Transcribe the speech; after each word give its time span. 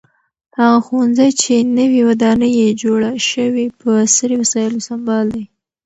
هغه 0.57 0.79
ښوونځی 0.85 1.29
چې 1.41 1.53
نوې 1.77 2.01
ودانۍ 2.09 2.51
یې 2.61 2.69
جوړه 2.81 3.11
شوې 3.29 3.65
په 3.79 3.87
عصري 4.05 4.35
وسایلو 4.41 4.85
سمبال 4.89 5.25
دی. 5.35 5.45